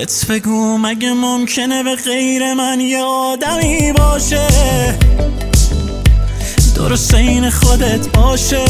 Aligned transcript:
خودت 0.00 0.26
بگو 0.26 0.78
مگه 0.78 1.12
ممکنه 1.12 1.82
به 1.82 1.96
غیر 1.96 2.54
من 2.54 2.80
یه 2.80 3.02
آدمی 3.02 3.92
باشه؟ 3.92 4.48
درست 6.76 7.14
این 7.14 7.50
خودت 7.50 8.08
باشه. 8.08 8.64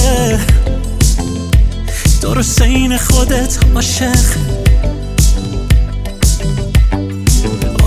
درست 2.23 2.63
این 2.63 2.97
خودت 2.97 3.59
عاشق. 3.75 4.50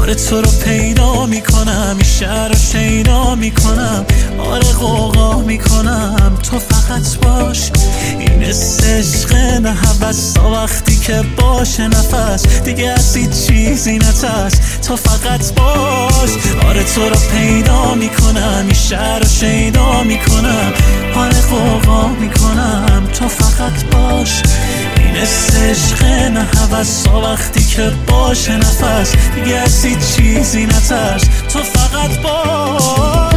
آره 0.04 0.16
تو 0.16 0.42
رو 0.42 0.52
پیدا 0.66 1.26
می‌کنم 1.26 1.96
این 1.96 2.04
شهر 2.04 2.48
رو 2.48 2.56
شیدا 2.56 3.36
می‌کنم. 3.36 4.06
آره 4.40 4.72
قوقا 4.72 5.42
می‌کنم 5.42 6.38
تو 6.44 6.60
فقط 6.60 7.18
باش. 7.18 7.72
این 8.20 8.44
عشق 8.44 9.36
نه 9.36 9.72
حوثا 9.72 10.52
وقتی 10.52 10.96
که 10.96 11.22
باشه 11.38 11.88
نفس. 11.88 12.48
دیگه 12.64 12.90
از 12.90 13.18
چیزی 13.48 13.98
نترس 13.98 14.54
تو 14.88 14.96
فقط 14.96 15.54
باش. 15.54 16.30
آره 16.68 16.84
تو 16.84 17.10
رو 17.10 17.16
پیدا 17.32 17.96
می‌کنم 17.96 18.64
این 18.66 18.74
شهر 18.74 19.20
رو 19.20 19.26
حوثا 26.84 27.22
وقتی 27.22 27.64
که 27.64 27.92
باشه 28.08 28.58
نفس. 28.58 29.16
دیگه 29.36 29.56
از 29.56 29.86
چیزی 30.16 30.66
نترس. 30.66 31.24
تو 31.50 31.60
فقط 31.60 32.22
باش. 32.22 33.33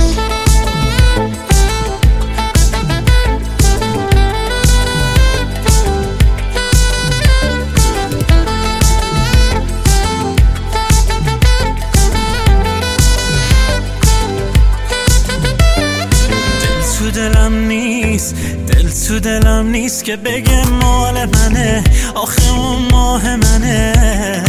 تو 19.06 19.20
دلم 19.20 19.66
نیست 19.66 20.04
که 20.04 20.16
بگه 20.16 20.68
مال 20.68 21.24
منه. 21.24 21.84
آخه 22.14 22.50
اون 22.50 22.88
ماه 22.92 23.36
منه. 23.36 24.42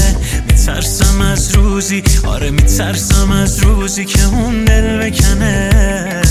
میترسم 0.47 1.21
از 1.21 1.55
روزی. 1.55 2.03
آره 2.27 2.51
میترسم 2.51 3.31
از 3.31 3.59
روزی 3.59 4.05
که 4.05 4.25
اون 4.25 4.65
دل 4.65 4.97
بکنه. 4.97 6.26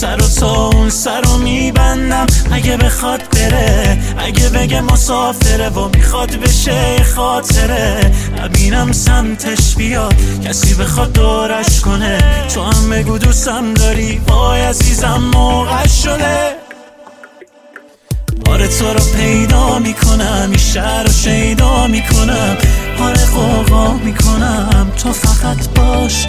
سر 0.00 0.18
و 0.40 0.44
اون 0.44 0.90
سر 0.90 1.20
رو 1.20 1.38
میبندم. 1.38 2.26
اگه 2.52 2.76
بخواد 2.76 3.22
بره 3.32 3.98
اگه 4.18 4.48
بگه 4.48 4.80
مسافره 4.80 5.68
و 5.68 5.88
می‌خواد 5.88 6.30
بشه 6.30 7.04
خاطره. 7.16 8.12
نبینم 8.42 8.92
سمتش 8.92 9.74
بیاد 9.76 10.14
کسی 10.44 10.74
بخواد 10.74 11.12
دورش 11.12 11.80
کنه. 11.80 12.18
تو 12.54 12.62
هم 12.62 12.90
بگو 12.90 13.18
دوستم 13.18 13.74
داری 13.74 14.20
وای 14.28 14.60
عزیزم 14.60 15.30
موقع 15.34 15.86
شده. 15.86 16.56
آره 18.50 18.68
تو 18.68 18.94
رو 18.94 19.00
پیدا 19.16 19.78
می‌کنم 19.78 20.46
این 20.48 20.58
شهر 20.58 21.02
رو 21.02 21.12
شیدا 21.12 21.86
می‌کنم. 21.86 22.56
آره 23.00 23.26
قوقا 23.26 23.94
می‌کنم. 23.94 24.92
تو 25.02 25.12
فقط 25.12 25.68
باش. 25.68 26.26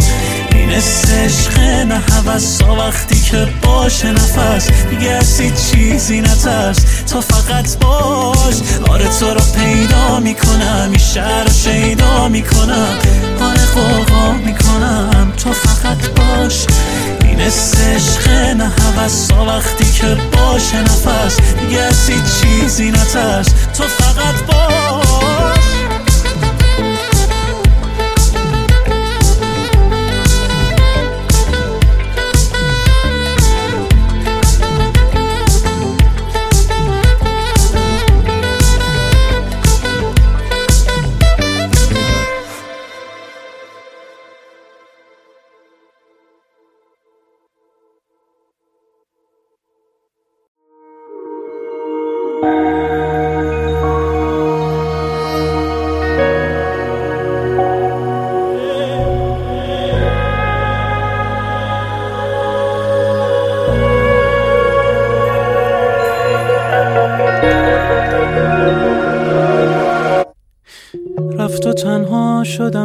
این 0.52 0.70
عشق 0.72 1.60
نه 1.60 2.00
حوثا 2.00 2.76
وقتی 2.76 3.22
که 3.22 3.48
باشه 3.64 4.12
نفس. 4.12 4.72
دیگه 4.90 5.12
از 5.12 5.42
چیزی 5.72 6.22
نترس. 6.22 6.78
تو 7.12 7.22
فقط 7.22 7.78
باش. 7.78 8.56
آره 8.90 9.08
تو 9.20 9.34
رو 9.34 9.42
پیدا 9.56 10.20
می‌کنم. 10.20 10.88
این 10.90 10.98
شهر 10.98 11.44
رو 11.44 11.54
شیدا 11.54 12.28
می‌کنم. 12.28 12.96
آره 13.42 13.66
قوقا 13.66 14.32
می‌کنم. 14.32 15.34
تو 15.44 15.54
فقط 15.54 16.10
باش. 16.10 16.66
این 17.24 17.42
عشق 17.42 18.30
نه 18.58 18.72
حوثا 18.98 19.46
وقتی 19.46 19.92
که 19.92 20.08
باشه 20.08 20.82
نفس. 20.82 21.38
دیگه 21.60 21.82
از 21.82 22.10
چیزی 22.42 22.92
نترس. 22.92 23.48
تو 23.78 23.84
فقط 23.84 24.44
باش. 24.48 25.41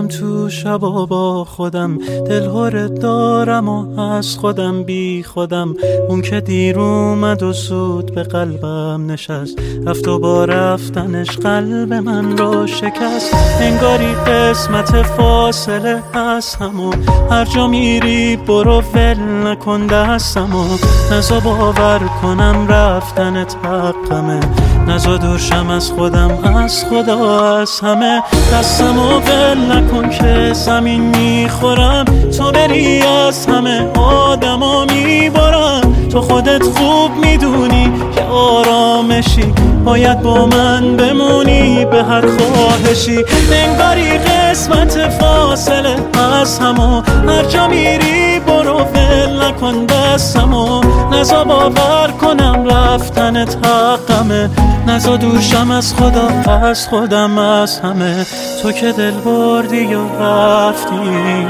تو 0.09 0.49
شبا 0.49 1.07
با 1.07 1.45
خودم. 1.45 1.99
دلهور 2.29 2.87
دارم 2.87 3.69
و 3.69 4.01
از 4.01 4.39
خودم 4.39 4.83
بی 4.83 5.23
خودم. 5.23 5.75
اون 6.09 6.23
که 6.23 6.41
دیر 6.41 6.79
اومد 6.79 7.43
و 7.43 7.53
زود 7.53 8.15
به 8.15 8.23
قلبم 8.23 9.11
نشست. 9.11 9.59
رفت 9.87 10.09
و 10.09 10.19
با 10.19 10.45
رفتنش 10.45 11.37
قلب 11.37 11.93
من 11.93 12.37
را 12.37 12.67
شکست. 12.67 13.35
انگاری 13.61 14.15
قسمت 14.15 15.03
فاصله 15.03 16.03
از 16.17 16.55
همو 16.55 16.93
هر 17.31 17.45
جا 17.45 17.67
میری 17.67 18.37
برو 18.37 18.83
ول 18.95 19.19
نکن 19.47 19.87
دستم 19.87 20.55
و 20.57 20.65
نزا 21.15 21.41
باور 21.41 21.99
کنم 22.23 22.67
رفتنت 22.69 23.57
حقمه. 23.65 24.41
نزا 24.87 25.17
دوشم 25.17 25.71
از 25.71 25.91
خودم 25.91 26.57
از 26.57 26.85
خدا 26.85 27.59
از 27.59 27.81
همه. 27.81 28.23
دستم 28.53 28.99
و 28.99 29.21
ول 29.21 29.73
نکن 29.73 30.11
که 30.11 30.53
زمین 30.53 31.01
می‌خورم. 31.01 32.05
تو 32.39 32.53
بری 32.53 33.03
از 33.03 33.47
همه 33.47 33.89
آدما 33.99 34.85
میبارم 34.85 36.09
تو 36.13 36.21
خودت 36.21 36.63
خوب 36.63 37.16
می‌دونی 37.37 37.93
که 38.15 38.23
آرامشی 38.23 39.53
باید 39.85 40.23
با 40.23 40.47
من 40.47 40.97
بمونی 40.97 41.85
به 41.85 42.05
هر 42.05 42.25
خواهشی. 42.37 43.25
انگاری 43.53 44.19
قسمت 44.19 45.09
فاصله 45.09 45.97
از 46.41 46.59
همو. 46.59 47.03
هر 47.29 47.45
جا 47.45 47.69
میری 47.69 48.41
برو 48.41 48.79
ول 48.79 49.45
نکن 49.45 49.87
دستمو. 49.87 50.81
نزا 51.13 51.45
باور 51.45 52.11
کنم 52.21 52.65
رفتنت 52.65 53.57
حقمه. 53.67 54.51
نزا 54.87 55.17
دوشم 55.17 55.71
از 55.71 55.95
خدا 55.95 56.53
از 56.69 56.89
خودم 56.89 57.39
از 57.39 57.81
همه. 57.81 58.27
تو 58.63 58.73
که 58.73 58.93
دل 58.93 59.11
بردی 59.11 59.95
و 59.95 60.23
رفتی 60.23 61.47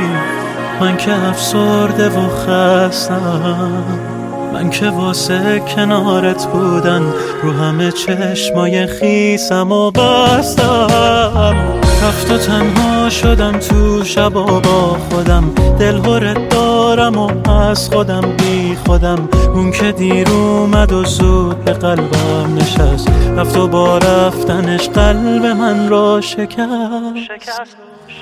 من 0.81 0.97
که 0.97 1.29
افسرده 1.29 2.09
و 2.09 2.29
خستم. 2.29 4.16
من 4.57 4.71
که 4.71 4.91
واسه 4.91 5.61
کنارت 5.61 6.47
بودن 6.47 7.03
رو 7.43 7.53
همه 7.53 7.93
چشمای 7.93 8.87
خیسم 8.87 9.73
و 9.73 9.91
بستم. 9.91 11.57
رفت 12.03 12.33
و 12.33 12.39
تنها 12.39 13.11
شدم 13.11 13.59
تو 13.59 14.05
شبا 14.05 14.61
با 14.61 14.97
خودم. 15.11 15.55
دلهورت 15.79 16.49
دارم 16.49 17.19
و 17.19 17.51
از 17.51 17.89
خودم 17.89 18.21
بی 18.21 18.77
خودم. 18.87 19.29
اون 19.55 19.73
که 19.73 19.93
دیر 19.93 20.29
اومد 20.29 20.93
و 20.93 21.05
زود 21.05 21.65
به 21.65 21.73
قلبم 21.73 22.55
نشست. 22.55 23.09
رفت 23.37 23.57
و 23.57 23.69
با 23.69 23.99
رفتنش 23.99 24.89
قلب 24.89 25.47
من 25.47 25.89
را 25.89 26.21
شکست. 26.21 27.17
شکست 27.29 27.77
تو 28.11 28.17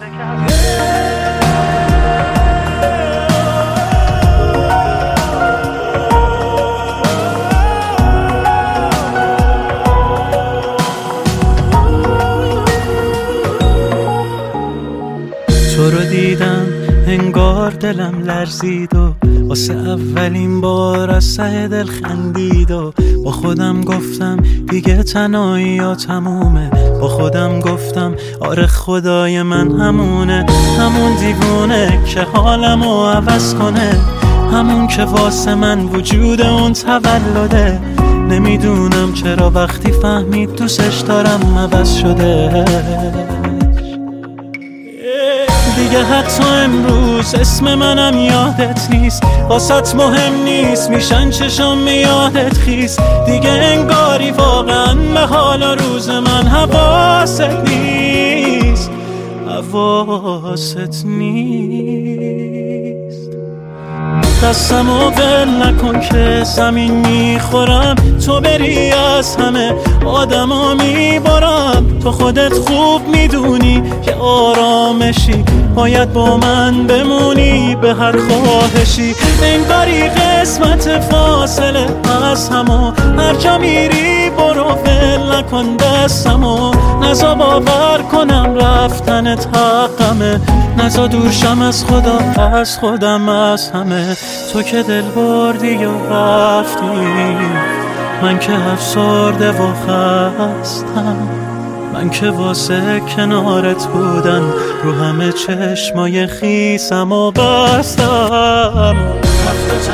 انگار 17.64 17.80
دلم 17.80 18.22
لرزید 18.24 18.94
و 18.94 19.14
واسه 19.48 19.74
اولین 19.74 20.60
بار 20.60 21.10
از 21.10 21.24
سه 21.24 21.68
دل 21.68 21.86
خندید 21.86 22.70
و 22.70 22.92
با 23.24 23.30
خودم 23.30 23.80
گفتم 23.80 24.36
دیگه 24.70 25.02
تنهایی 25.02 25.66
یا 25.66 25.94
تمومه. 25.94 26.70
با 27.00 27.08
خودم 27.08 27.60
گفتم 27.60 28.14
آره 28.40 28.66
خدای 28.66 29.42
من 29.42 29.80
همونه. 29.80 30.46
همون 30.78 31.16
دیوونه 31.16 32.00
که 32.06 32.20
حالمو 32.20 33.06
عوض 33.06 33.54
کنه. 33.54 33.90
همون 34.52 34.86
که 34.86 35.04
واسه 35.04 35.54
من 35.54 35.84
وجود 35.84 36.40
اون 36.40 36.72
تولده. 36.72 37.80
نمی‌دونم 38.30 39.12
چرا 39.14 39.50
وقتی 39.50 39.92
فهمید 39.92 40.56
دوستش 40.56 41.00
دارم 41.00 41.58
عوض 41.58 41.96
شده. 41.96 42.64
دیگه 45.76 46.04
حتی 46.04 46.44
امروز 46.44 47.34
اسم 47.34 47.74
منم 47.74 48.18
یادت 48.18 48.88
نیست. 48.90 49.22
واسط 49.48 49.94
مهم 49.94 50.44
نیست 50.44 50.90
میشن 50.90 51.30
چشم 51.30 51.86
یادت 51.86 52.58
خیست 52.58 53.00
دیگه 53.26 53.50
انگاری 53.50 54.30
واقعا 54.30 54.94
به 54.94 55.20
حال 55.20 55.62
روز 55.62 56.08
من 56.08 56.46
حواست 56.48 57.40
نیست. 57.40 58.90
حواست 59.48 61.06
نیست. 61.06 62.03
دستم 64.44 64.90
و 64.90 65.10
ول 65.10 65.48
نکن 65.62 66.00
که 66.00 66.44
زمین 66.44 66.92
می‌خورم. 67.06 67.94
تو 68.26 68.40
بری 68.40 68.90
از 68.90 69.36
همه 69.36 69.74
آدما 70.06 70.74
میبارم 70.74 71.98
تو 72.02 72.12
خودت 72.12 72.52
خوب 72.52 73.08
می‌دونی 73.08 73.82
که 74.02 74.14
آرامشی. 74.14 75.44
باید 75.74 76.12
با 76.12 76.36
من 76.36 76.86
بمونی 76.86 77.76
به 77.82 77.94
هر 77.94 78.14
خواهشی. 78.18 79.14
انگاری 79.42 80.08
قسمت 80.08 81.00
فاصله 81.00 81.86
از 82.32 82.48
همو. 82.48 82.92
هر 83.18 83.34
جا 83.34 83.58
میری 83.58 84.30
برو 84.30 84.68
ول 84.68 85.36
نکن 85.36 85.76
دستمو. 85.76 86.72
نزا 87.02 87.34
باور 87.34 88.02
کنم 88.12 88.54
رفتنت 88.54 89.46
حقمه. 89.56 90.40
نزا 90.78 91.06
دورشم 91.06 91.62
از 91.62 91.84
خدا 91.84 92.42
از 92.52 92.78
خودم 92.78 93.28
از 93.28 93.70
همه. 93.70 94.16
تو 94.52 94.62
که 94.62 94.82
دل 94.82 95.02
بردی 95.02 95.84
و 95.84 96.12
رفتی 96.12 97.36
من 98.22 98.38
که 98.38 98.52
افسرده 98.72 99.50
و 99.50 99.72
خستم. 99.74 101.16
من 101.94 102.10
که 102.10 102.30
واسه 102.30 103.02
کنارت 103.16 103.86
بودن 103.86 104.42
رو 104.84 104.92
همه 104.92 105.32
چشمای 105.32 106.26
خیسم 106.26 107.12
و 107.12 107.30
بستم. 107.30 108.96
رفت 109.44 109.84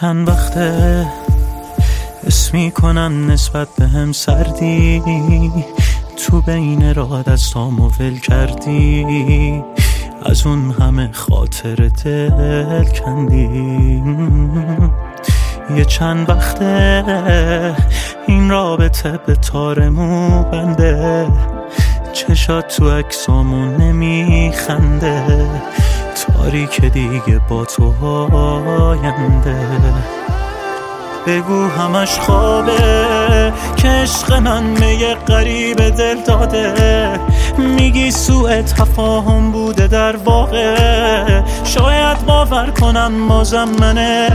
چند 0.00 0.28
وقته 0.28 1.06
اسمی 2.26 2.70
کنم 2.70 3.30
نسبت 3.30 3.68
به 3.78 3.86
هم 3.86 4.12
سردی. 4.12 5.02
تو 6.16 6.40
بین 6.40 6.94
راه 6.94 7.22
دستامو 7.22 7.90
ول 8.00 8.18
کردی. 8.18 9.64
از 10.26 10.46
اون 10.46 10.70
همه 10.70 11.10
خاطر 11.12 11.74
دل 11.74 12.84
کندی. 12.84 14.02
یه 15.76 15.84
چند 15.84 16.28
وقته 16.28 17.74
این 18.26 18.50
رابطه 18.50 19.18
به 19.26 19.34
تارمو 19.34 20.42
بنده. 20.42 21.26
چشات 22.12 22.76
تو 22.76 22.84
اکسامون 22.84 23.76
نمیخنده. 23.76 25.24
تاریک 26.36 26.80
دیگه 26.80 27.40
با 27.48 27.64
تو 27.64 28.06
آینده. 28.36 29.56
بگو 31.26 31.68
همش 31.68 32.18
خوابه. 32.18 33.52
که 33.76 33.88
عشق 33.88 34.32
من 34.32 34.74
به 34.74 34.86
یه 34.86 35.14
قریب 35.14 35.88
دل 35.88 36.20
داده. 36.26 37.20
میگی 37.58 38.10
سوء 38.10 38.62
تفاهم 38.62 39.52
بوده 39.52 39.86
در 39.86 40.16
واقع. 40.16 41.42
شاید 41.64 42.26
باور 42.26 42.70
کنم 42.70 43.28
بازم 43.28 43.68
منه. 43.80 44.30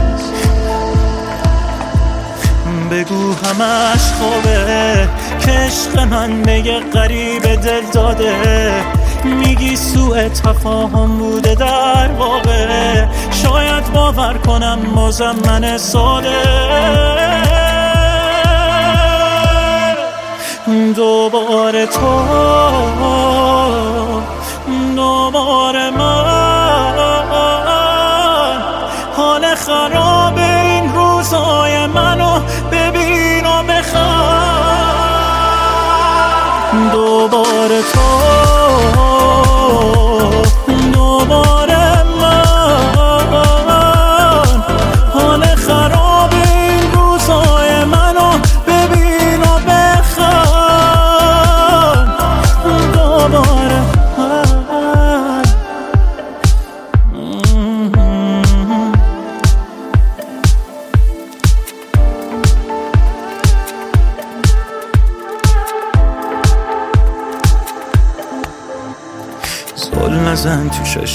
بگو 2.90 3.32
همش 3.32 4.12
خوابه. 4.18 5.08
که 5.40 5.50
عشق 5.50 6.00
من 6.00 6.42
به 6.42 6.52
یه 6.52 6.80
قریب 6.80 7.42
دل 7.42 7.82
داده. 7.92 8.34
میگی 9.24 9.76
سوء 9.76 10.28
تفاهم 10.28 11.18
بوده 11.18 11.54
در 11.54 12.12
واقع. 12.18 13.06
شاید 13.30 13.92
باور 13.92 14.38
کنم 14.46 14.78
بازم 14.94 15.36
من 15.46 15.78
ساده. 15.78 16.42
دوباره 20.96 21.86
تو 21.86 22.22
دوباره 24.96 25.90
من. 25.90 26.24
حال 29.16 29.54
خراب 29.54 30.38
این 30.38 30.94
روزای 30.94 31.86
منو 31.86 32.40
ببین 32.72 33.46
و 33.46 33.62
تو 33.62 33.82
دوباره 36.92 37.82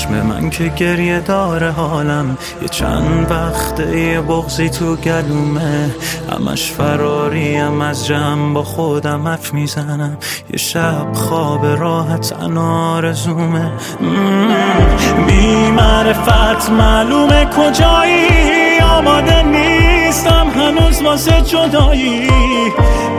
چشم 0.09 0.27
من 0.27 0.49
که 0.49 0.67
گریه 0.67 1.19
داره 1.19 1.71
حالم. 1.71 2.37
یه 2.61 2.67
چند 2.67 3.31
وقته 3.31 3.99
یه 3.99 4.21
بغزی 4.21 4.69
تو 4.69 4.95
گلومه. 4.95 5.89
همش 6.31 6.71
فراریم 6.71 7.81
از 7.81 8.07
جمع 8.07 8.53
با 8.53 8.63
خودم 8.63 9.27
حرف 9.27 9.53
می‌زنم. 9.53 10.17
یه 10.49 10.57
شب 10.57 11.13
خواب 11.13 11.65
راحت 11.65 12.33
آرزومه 12.57 13.71
بی 15.27 15.71
معرفت 15.71 16.69
معلومه 16.69 17.45
کجایی؟ 17.45 18.79
آماده 18.79 19.43
نیستم 20.09 20.49
هنوز 20.55 21.01
واسه 21.01 21.41
جدایی. 21.41 22.29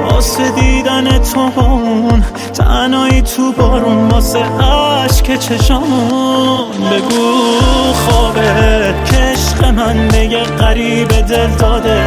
واسه 0.05 0.51
دیدن 0.51 1.19
تو 1.19 1.61
اون 1.61 2.25
تنهایی 2.55 3.23
تو 3.23 3.53
بارون 3.53 4.09
واسه 4.09 4.39
عشق 4.39 5.37
چشامون. 5.37 6.91
بگو 6.91 7.53
خوابه 7.93 8.95
که 9.05 9.17
عشق 9.17 9.65
من 9.65 10.09
به 10.09 10.19
یه 10.19 10.43
قریب 10.43 11.09
دل 11.09 11.51
داده. 11.51 12.07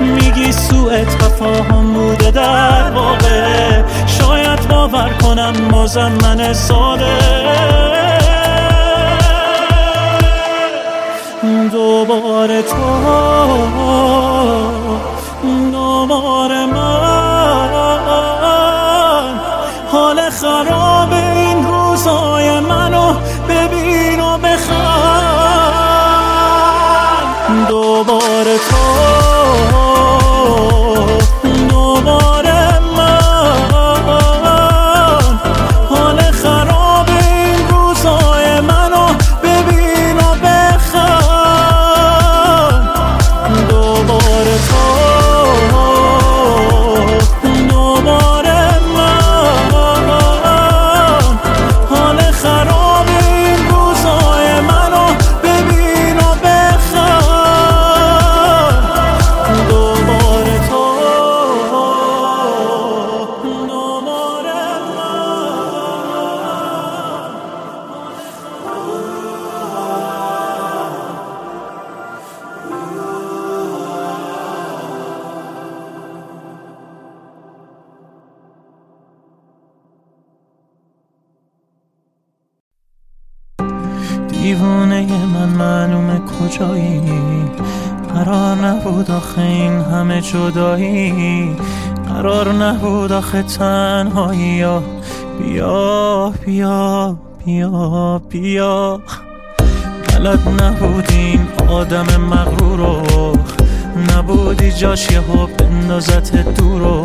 میگی 0.00 0.52
سوء 0.52 1.04
تفاهم 1.04 1.92
بوده 1.92 2.30
در 2.30 2.90
واقع. 2.90 3.82
شاید 4.06 4.68
باور 4.68 5.10
کنم 5.22 5.52
بازم 5.70 6.12
من 6.22 6.52
ساده. 6.52 8.29
دوباره 11.72 12.62
تو 12.62 12.76
دوباره 15.72 16.59
جدایی 90.32 91.56
قرار 92.08 92.52
نبود 92.52 93.12
آخه 93.12 93.42
تنهایی 93.42 94.40
یا 94.40 94.82
بیا 95.38 96.32
بیا 96.46 97.16
بیا 97.44 98.22
بیا. 98.30 99.00
بلد 100.08 100.62
نبودین 100.62 101.48
آدم 101.68 102.06
مغرور 102.20 102.78
رو 102.78 103.32
نبودی 104.12 104.72
جاش 104.72 105.10
یه 105.10 105.20
بندازت 105.58 106.54
دور 106.54 106.80
رو 106.80 107.04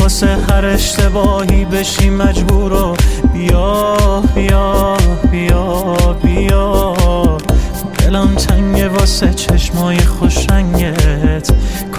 واسه 0.00 0.36
هر 0.48 0.64
اشتباهی 0.66 1.64
بشی 1.64 2.10
مجبور 2.10 2.70
رو 2.70 2.96
بیا 3.32 3.96
بیا 4.34 4.96
بیا 5.32 5.94
بیا. 6.22 6.96
دلم 7.98 8.34
تنگه 8.34 8.88
واسه 8.88 9.34
چشمای 9.34 9.98
خوشنگت. 9.98 11.50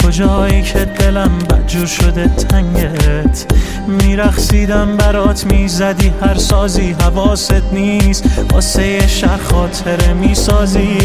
کجایی 0.03 0.61
که 0.61 0.85
دلم 0.85 1.39
بدجور 1.39 1.85
شده 1.85 2.27
تنگت؟ 2.27 3.45
میرخسیدم 3.87 4.97
برات 4.97 5.45
می‌زدی 5.45 6.13
هر 6.21 6.37
سازی 6.37 6.95
حواست 6.99 7.63
نیست. 7.73 8.23
واسه 8.51 9.07
شهر 9.07 9.37
خاطره 9.37 10.13
می‌سازی. 10.13 10.97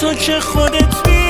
تو 0.00 0.14
که 0.14 0.40
خودت 0.40 1.06
قبل 1.06 1.25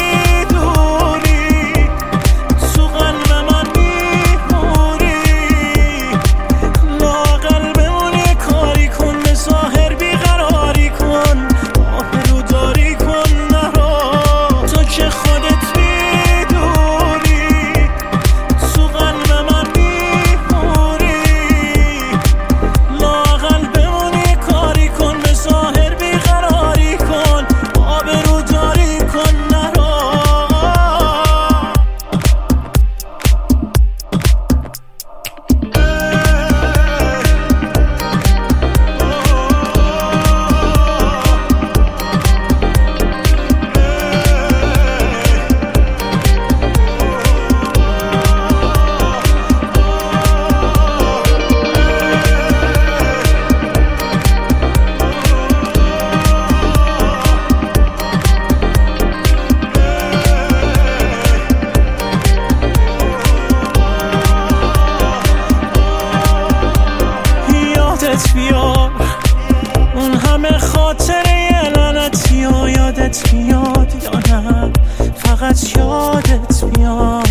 همه 70.36 70.58
خاطره 70.58 71.68
لعنتی 71.76 72.46
و 72.46 72.68
یادت 72.68 73.32
میاد 73.32 73.92
یا 74.04 74.36
نه؟ 74.36 74.72
فقط 75.16 75.76
یادت 75.76 76.64
میاد. 76.64 77.28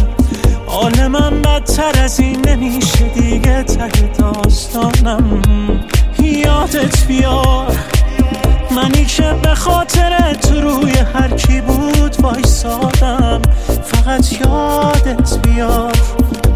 من 1.12 1.42
بدتر 1.42 2.04
از 2.04 2.20
این 2.20 2.50
نمیشه 2.50 3.08
دیگه 3.08 3.64
ته 3.64 3.88
داستانم. 4.18 5.42
یادت 6.20 7.08
بیار 7.08 7.76
منی 8.72 9.06
که 9.06 9.36
به 9.44 9.56
خاطر 9.56 10.34
تو 10.34 10.62
روی 10.62 10.94
هر 11.14 11.30
کی 11.30 11.62
بود 11.62 12.16
وایسادم. 12.20 13.42
فقط 13.84 14.32
یادت 14.32 15.48
بیار 15.48 15.94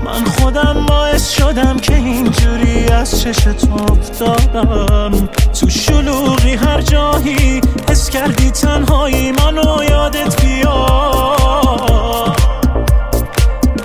من 0.06 0.24
خودم 0.24 0.86
باعث 0.88 1.30
شدم 1.30 1.78
که 1.78 1.96
اینجوری 1.96 2.88
از 2.88 3.22
چش 3.22 3.36
تو 3.44 3.74
افتادم. 3.92 5.30
تو 5.60 5.70
شلوغی 5.70 6.56
هر 6.56 6.82
جایی 6.82 7.62
حس 7.90 8.10
کردی 8.10 8.52
تنهایی 8.52 9.32
منو 9.32 9.84
یادت 9.90 10.42
بیا 10.42 10.86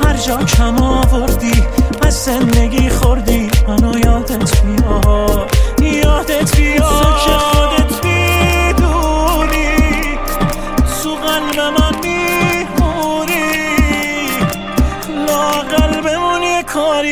هر 0.04 0.16
جا 0.26 0.36
کم 0.36 0.82
آوردی 0.82 1.62
از 2.02 2.14
زندگی 2.24 2.88
خوردی 2.88 3.50
منو 3.68 3.98
یادت 3.98 4.62
بیا 4.62 5.46
یادت 5.82 6.56
بیا 6.56 7.33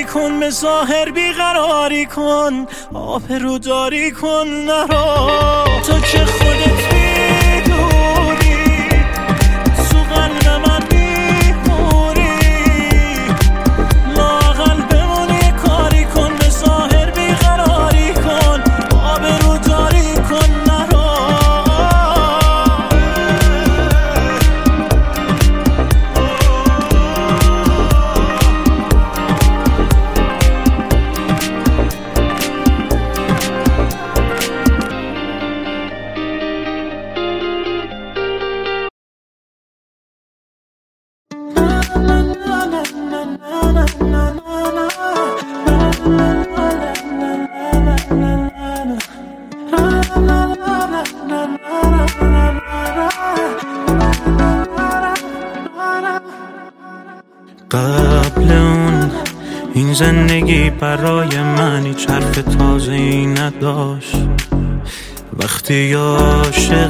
کن 0.04 0.40
به 0.40 0.50
ظاهر 0.50 1.10
بیقراری 1.10 2.06
کن 2.06 2.66
آب 2.94 3.32
رو 3.32 3.58
داری 3.58 4.10
کن 4.10 4.48
نرا 4.48 5.64
تو 5.86 6.00
که 6.00 6.24
خودت 6.24 6.94
بی 6.94 7.01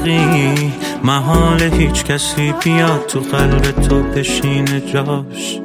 عاشقی 0.02 0.73
محال 1.04 1.62
هیچ 1.62 2.04
کسی 2.04 2.54
بیاد 2.64 3.06
تو 3.06 3.21
قلب 3.21 3.71
تو 3.71 4.02
بشین 4.02 4.92
جاش. 4.92 5.61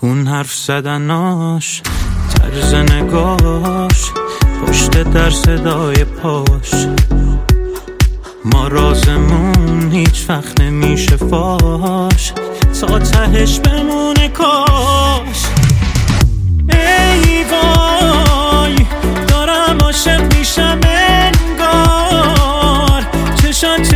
اون 0.00 0.26
حرف 0.26 0.54
زدناش 0.54 1.82
طرز 2.34 2.74
نگاش. 2.74 4.10
پشت 4.66 5.02
در 5.02 5.30
صدای 5.30 6.04
پاش. 6.04 6.86
ما 8.44 8.68
رازمون 8.68 9.92
هیچ 9.92 10.24
وقت 10.28 10.60
نمیشه 10.60 11.16
فاش. 11.16 12.32
تا 12.80 12.98
تهش 12.98 13.58
بمونه 13.58 14.28
کاش. 14.28 15.44
ای 16.68 17.44
وای 17.44 18.76
دارم 19.28 19.78
عاشق 19.82 20.36
میشم 20.38 20.80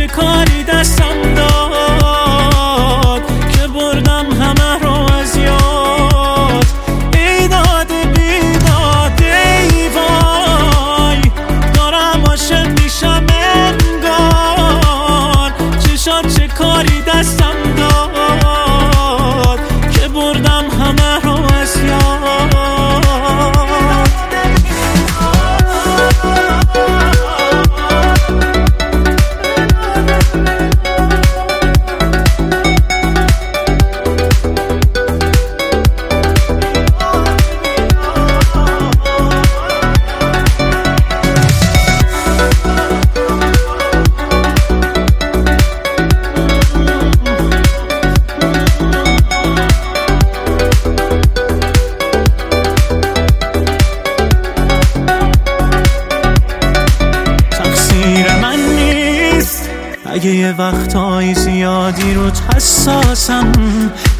کاری 0.07 0.63
دستم 0.63 1.33
داد. 1.35 1.74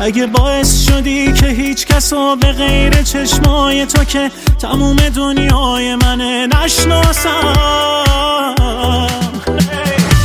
اگه 0.06 0.26
باعث 0.26 0.88
شدی 0.88 1.34
که 1.34 1.48
هیچ 1.48 1.86
کس 1.86 2.13
رو 2.13 2.36
به 2.36 2.52
غیر 2.52 3.02
چشمای 3.02 3.86
تو 3.86 4.04
که 4.04 4.32
تموم 4.60 4.96
دنیای 4.96 5.96
منه 5.96 6.48
نشناسم. 6.48 7.54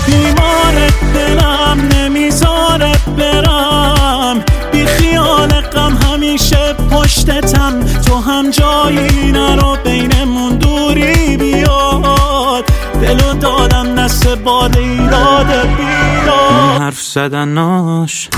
بیمار 0.07 0.91
دلم 1.15 1.89
نمی‌ذاره 1.95 2.93
برم. 3.19 4.45
بی 4.73 4.87
خیال 4.87 5.49
غم 5.49 5.97
همیشه 5.97 6.73
پشتتم. 6.91 7.81
تو 8.07 8.17
هم 8.17 8.51
جایی 8.51 9.33
نرو 9.33 9.77
بینمون 9.85 10.57
دوری 10.57 11.37
بیاد. 11.37 12.65
دلو 13.03 13.35
دادم 13.41 13.95
دست 13.95 14.29
باد 14.29 14.79
ایراد 14.79 15.47
بیاد 15.47 16.81
حرف 16.81 17.03
زدناش 17.03 18.29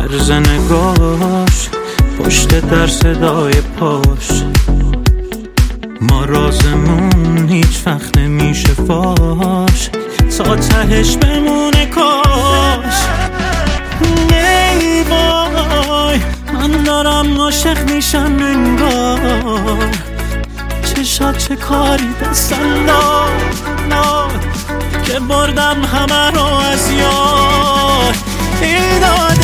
طرز 0.00 0.30
نگاش 0.30 1.68
پشت 2.18 2.60
در 2.60 2.86
صدای 2.86 3.52
پاش. 3.52 4.42
ما 6.00 6.24
رازمون 6.24 7.48
هیچ 7.48 7.82
وقت 7.86 8.18
نمیشه 8.18 8.68
فاش. 8.68 9.90
تا 10.38 10.56
تهش 10.56 11.16
بمونه 11.16 11.86
کاش. 11.86 12.94
ای 14.32 15.02
وای 15.02 16.20
من 16.54 16.82
دارم 16.84 17.40
عاشق 17.40 17.90
میشم 17.90 18.36
انگار. 18.40 19.90
چشات 20.82 21.38
چه 21.38 21.56
کاری 21.56 22.08
دستم 22.22 22.86
که 25.04 25.20
بردم 25.20 25.84
همه 25.84 26.30
رو 26.30 26.44
از 26.44 26.90
یاد. 26.90 28.29
ای 28.62 29.00
داد 29.00 29.38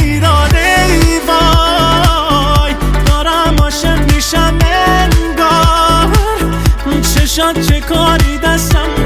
ای 0.00 0.20
داد 0.20 0.56
ای 0.56 1.18
وای. 1.28 2.74
دارم 3.06 3.56
عاشق 3.62 4.14
میشم 4.14 4.58
انگار. 4.62 6.16
چشات 7.14 7.60
چه 7.60 7.80
کاری 7.80 8.38
دستم 8.38 8.99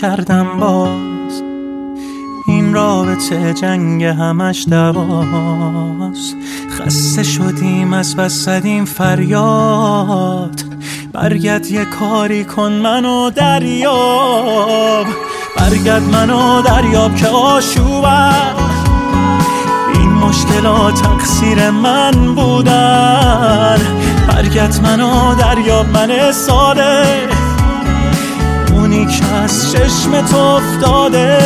کردم 0.00 0.46
باز. 0.60 1.42
این 2.46 2.74
رابطه 2.74 3.54
جنگ 3.54 4.04
همش 4.04 4.66
دواست. 4.70 6.36
خسته 6.70 7.22
شدیم 7.22 7.92
از 7.92 8.16
بس 8.16 8.32
زدیم 8.32 8.84
فریاد. 8.84 10.60
برگرد 11.12 11.66
یه 11.66 11.84
کاری 11.84 12.44
کن 12.44 12.72
منو 12.72 13.30
دریاب. 13.30 15.06
برگرد 15.56 16.02
منو 16.02 16.62
دریاب 16.62 17.16
که 17.16 17.28
آشوبم. 17.28 18.56
این 19.94 20.12
مشکلات 20.12 21.02
تقصیر 21.02 21.70
من 21.70 22.34
بودن. 22.34 23.78
برگرد 24.28 24.80
منو 24.82 25.34
دریاب 25.34 25.86
من 25.86 26.32
ساده. 26.32 27.45
که 29.06 29.34
از 29.34 29.72
چشم 29.72 30.20
تو 30.20 30.36
افتاده. 30.36 31.38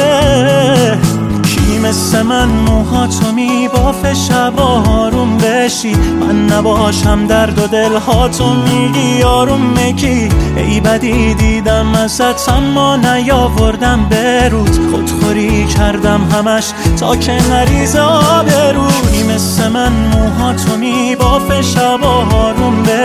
کی 1.44 1.78
مثل 1.78 2.22
من 2.22 2.48
موهاتو 2.48 3.32
میبافه 3.32 4.14
شب 4.14 4.60
آروم 4.60 5.36
بشی. 5.38 5.94
من 5.94 6.46
نباشم 6.46 7.26
درد 7.26 7.58
و 7.58 7.66
دلهاتو 7.66 8.54
میگی 8.54 9.22
آروم 9.22 9.60
مکی 9.60 10.28
ای 10.56 10.80
بدی 10.80 11.34
دیدم 11.34 11.94
ازت 11.94 12.48
اما 12.48 12.96
نیاوردم 12.96 14.06
برود 14.10 14.90
خودخوری 14.90 15.66
کردم 15.66 16.20
همش 16.32 16.64
تا 17.00 17.16
که 17.16 17.32
نریز 17.50 17.96
آبرود 17.96 19.10
کی 19.12 19.22
مثل 19.22 19.68
من 19.68 19.92
موهاتو 19.92 20.76
میبافه 20.76 21.62
شب 21.62 22.04
آروم 22.04 22.49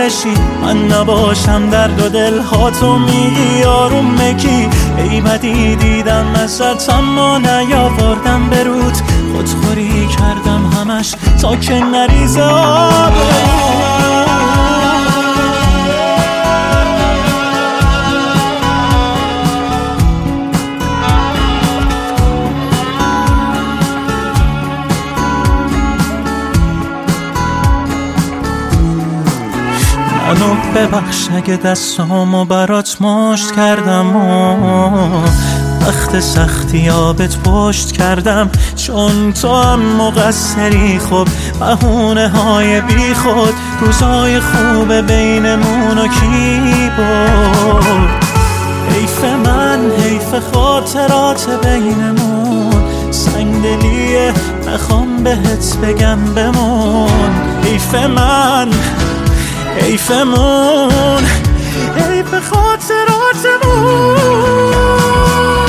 بشی. 0.06 0.34
من 0.62 0.92
نباشم 0.92 1.70
درد 1.70 2.02
و 2.02 2.08
دلهاتو 2.08 2.98
میگی 2.98 3.64
آروم 3.64 4.20
ای 4.98 5.20
بدی 5.20 5.76
دیدم 5.76 6.34
ازت 6.34 6.90
اما 6.90 7.38
نیاوردم 7.38 8.48
برود 8.50 8.94
خودخوری 9.32 10.06
کردم 10.06 10.66
همش 10.66 11.14
تا 11.42 11.56
که 11.56 11.74
نریز 11.74 12.38
منو 30.36 30.54
ببخش 30.74 31.28
اگه 31.36 31.56
دستامو 31.56 32.44
برات 32.44 33.02
مشت 33.02 33.56
کردم 33.56 34.16
و 34.16 34.56
وقت 35.86 36.20
سختی 36.20 36.90
آبت 36.90 37.36
پشت 37.36 37.92
کردم. 37.92 38.50
چون 38.76 39.32
تو 39.32 39.56
هم 39.62 39.80
مقصری 39.80 40.98
خب 40.98 41.28
بهونه 41.60 42.28
های 42.28 42.80
بی 42.80 43.14
خود 43.14 43.54
روزای 43.80 44.40
خوب 44.40 44.92
بینمون 44.92 45.98
و 45.98 46.06
کی 46.06 46.90
بود 46.96 48.26
حیف 48.90 49.24
من 49.24 49.80
حیف 49.98 50.34
خاطرات 50.52 51.66
بینمون. 51.66 52.72
سنگدلیه 53.10 54.32
نخوام 54.68 55.24
بهت 55.24 55.76
بگم 55.82 56.18
بمون. 56.34 57.32
حیف 57.64 57.94
من 57.94 58.68
حیفمون. 59.80 61.22
حیف 61.96 62.50
خاطراتمون 62.50 64.16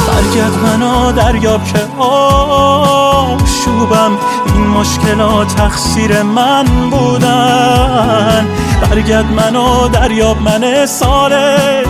برگرد 0.08 0.54
منو 0.64 1.12
دریاب 1.12 1.64
که 1.64 1.80
آشوبم. 2.04 4.12
این 4.46 4.68
مشکلات 4.68 5.56
تقصیر 5.56 6.22
من 6.22 6.90
بودن. 6.90 8.48
برگرد 8.82 9.32
منو 9.32 9.88
دریاب 9.88 10.42
من 10.42 10.86
ساله. 10.86 11.84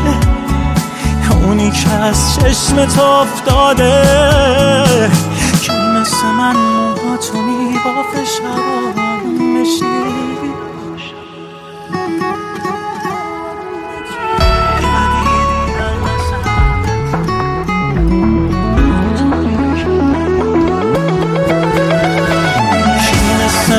اونی 1.43 1.71
که 1.71 1.89
از 1.89 2.36
چشمت 2.36 2.99
افتاده. 2.99 4.03
که 5.62 5.73
مثل 5.73 6.27
من 6.38 6.56
موهاتو 6.56 7.41
میبافه 7.41 8.25
شبام 8.38 9.62
مشی 9.62 9.86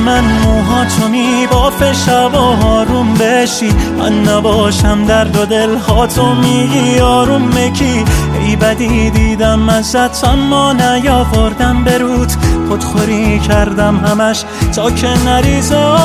من 0.01 0.25
موهاتو 0.25 1.09
میبافه 1.09 1.93
شب 1.93 2.35
و 2.35 2.67
آروم 2.67 3.15
بشی 3.15 3.73
من 3.99 4.23
نباشم 4.23 5.05
درد 5.05 5.37
و 5.37 5.45
دل 5.45 5.77
هاتو 5.77 6.35
میگی 6.35 7.01
آروم 7.01 7.43
مکی 7.43 8.05
ای 8.41 8.57
بدی 8.57 9.11
دیدم 9.11 9.69
ازت 9.69 10.25
اما 10.25 10.73
نیاوردم 10.73 11.85
برود 11.85 12.33
خودخوری 12.69 13.39
کردم 13.39 13.97
همش 13.97 14.45
تا 14.75 14.91
که 14.91 15.09
نریزا 15.25 15.97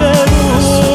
برود 0.00 0.85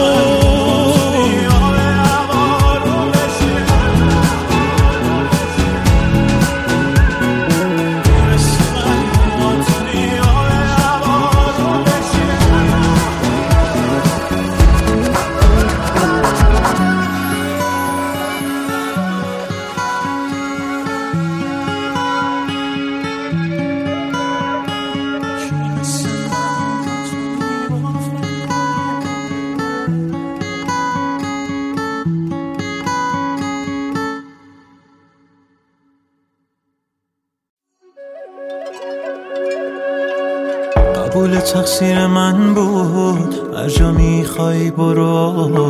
قبول 41.11 41.39
تقصیر 41.39 42.07
من 42.07 42.53
بود. 42.53 43.35
هر 43.57 43.69
جا 43.69 43.91
می‌خوای 43.91 44.71
برو. 44.71 45.67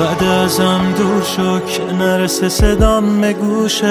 بعد 0.00 0.24
ازم 0.24 0.80
دور 0.98 1.22
شو 1.22 1.60
که 1.60 1.82
نرسه 1.98 2.48
صدام 2.48 3.20
به 3.20 3.32
گوشت. 3.32 3.84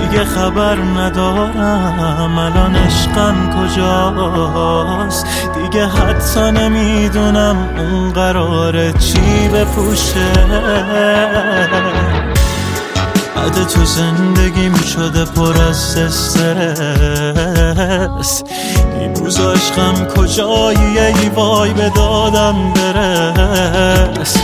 دیگه 0.00 0.24
خبر 0.24 0.76
ندارم 0.76 2.38
الان 2.38 2.76
عشقم 2.76 3.34
کجاست؟ 3.50 5.26
دیگه 5.62 5.86
حتی 5.86 6.40
نمی‌دونم 6.40 7.56
اون 7.78 8.10
قراره 8.10 8.92
چی 8.92 9.48
بپوشه. 9.48 10.32
بعد 13.40 13.66
تو 13.66 13.84
زندگی 13.84 14.70
شده 14.94 15.24
پر 15.24 15.62
از 15.62 15.96
استرس. 15.96 16.42
این 19.00 19.14
روز 19.14 19.40
عشقم 19.40 20.06
کجایی؟ 20.16 20.98
ای 20.98 21.28
وای 21.28 21.72
به 21.72 21.88
دادم 21.88 22.72
برس 22.74 24.36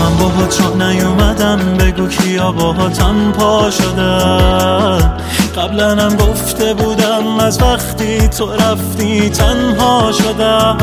من 0.00 0.16
باهات 0.20 0.60
رو 0.60 0.74
نیومدم 0.82 1.58
بگو 1.78 2.08
کیا 2.08 2.52
باهاتم 2.52 3.32
پا 3.32 3.70
شدم 3.70 5.16
قبلا 5.56 5.90
هم 5.90 6.16
گفته 6.16 6.74
بودم 6.74 7.38
از 7.40 7.62
وقتی 7.62 8.28
تو 8.28 8.52
رفتی 8.52 9.30
تنها 9.30 10.12
شدم 10.12 10.78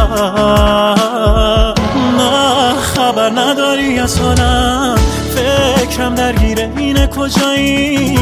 نه 2.18 2.74
خبر 2.82 3.30
نداری 3.30 4.00
اصلا 4.00 4.96
فکرم 5.36 6.16
درگیره. 6.16 6.74
اینه 6.78 7.08
کجایی؟ 7.08 8.20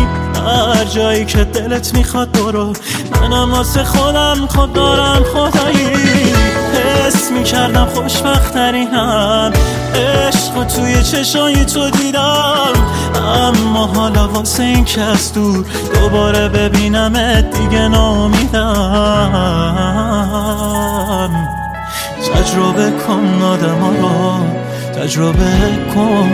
هر 0.75 0.85
جایی 0.85 1.25
که 1.25 1.43
دلت 1.43 1.93
می‌خواد 1.93 2.31
برو. 2.31 2.73
منم 3.21 3.53
واسه 3.53 3.83
خودم 3.83 4.47
خود 4.47 4.73
دارم 4.73 5.23
خدایی. 5.23 6.33
حس 7.05 7.31
می‌کردم 7.31 7.85
خوشبخت 7.85 8.53
ترینم 8.53 9.53
عشق 9.95 10.57
و 10.57 10.63
توی 10.63 11.03
چشای 11.03 11.65
تو 11.65 11.89
دیدم. 11.89 12.73
اما 13.35 13.85
حالا 13.87 14.27
واسه 14.27 14.63
این 14.63 14.85
که 14.85 15.01
از 15.01 15.33
دور 15.33 15.65
دوباره 15.93 16.49
ببینم 16.49 17.41
دیگه 17.41 17.87
نامیدم. 17.87 19.29
تجربه 22.33 22.91
کن 22.91 23.41
آدم 23.43 23.79
رو. 24.01 24.68
تجربه 24.99 25.45
کن. 25.95 26.29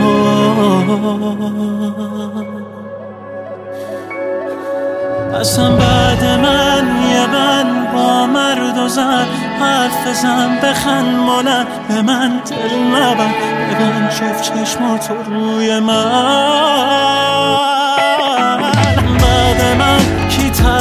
اصلا 5.40 5.76
بعد 5.76 6.24
من 6.24 6.84
یه 7.10 7.26
من 7.26 7.86
با 7.94 8.26
مرد 8.26 8.78
و 8.78 8.88
زن 8.88 9.26
حرف 9.60 10.08
بزن 10.08 10.58
بخند 10.62 11.16
مانه 11.26 11.66
به 11.88 12.02
من 12.02 12.40
دل 12.50 12.78
نبن 12.78 13.34
ببن 13.70 14.10
شف 14.10 14.40
چشماتو 14.42 15.14
روی 15.28 15.80
من. 15.80 17.75